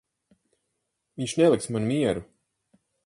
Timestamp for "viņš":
1.23-1.35